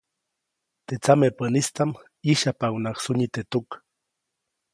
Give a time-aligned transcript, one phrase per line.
[0.85, 1.91] Teʼ tsamepäʼnistaʼm
[2.21, 3.67] ʼyisyajpaʼuŋnaʼak sunyi teʼ tuk.